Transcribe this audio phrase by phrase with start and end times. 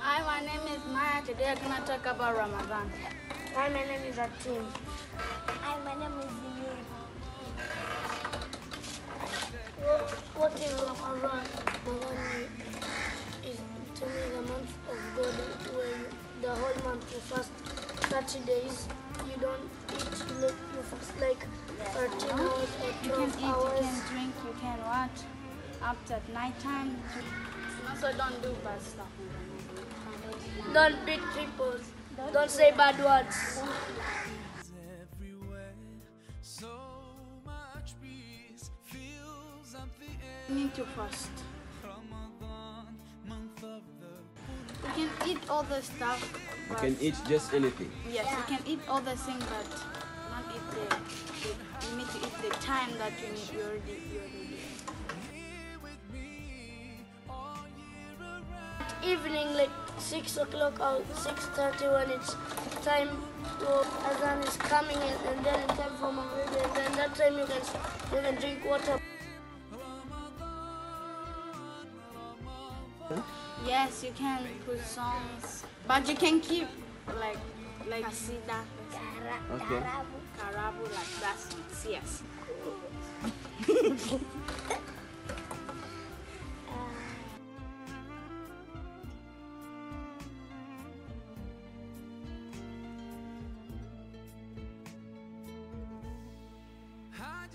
[0.00, 1.22] Hi, my name is Maya.
[1.26, 2.90] Today I'm gonna talk about Ramadan.
[3.54, 4.64] Hi, my name is Atim.
[5.16, 6.84] Hi, my name is Ziyad.
[9.82, 11.44] What, what is Ramadan?
[11.86, 12.48] Ramadan
[13.44, 13.58] is
[13.98, 15.36] to me the month of God
[15.74, 16.00] where
[16.42, 17.50] the whole month you fast
[18.08, 18.86] 30 days.
[19.28, 21.42] You don't eat, you, look, you fast like
[21.92, 23.86] 13 hours or You 12 can eat, you hours.
[25.88, 27.00] Up at night time.
[27.88, 29.12] Also, don't do bad stuff.
[30.74, 31.74] Don't beat people.
[32.32, 33.36] Don't say bad words.
[35.00, 35.72] everywhere.
[36.42, 36.68] So
[37.42, 40.44] much peace fills up the air.
[40.50, 41.30] You need to fast.
[41.82, 42.92] Ramadan,
[43.26, 44.12] month of the
[45.00, 46.20] You can eat all the stuff.
[46.68, 47.90] You can eat just anything.
[48.12, 49.70] Yes, you can eat all the things, but
[50.32, 50.84] not eat the,
[51.44, 51.90] the.
[51.90, 53.48] You need to eat the time that you need.
[53.54, 54.48] You already, you already.
[59.04, 62.34] Evening like 6 o'clock or 6.30 when it's
[62.84, 63.08] time
[63.60, 63.68] to
[64.10, 67.46] Azan is coming in and then it's time for Maghrib and then that time you
[67.46, 67.62] can,
[68.12, 69.00] you can drink water.
[73.66, 76.68] Yes, you can put songs, but you can keep
[77.20, 77.38] like
[77.88, 78.60] like kasida,
[79.54, 79.80] Okay.
[80.38, 81.38] karabu, like that.
[81.88, 82.22] Yes.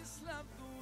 [0.03, 0.72] this love the